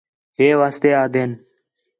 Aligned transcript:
ہِے 0.37 0.47
واسطے 0.59 0.89
آہدین 1.01 1.31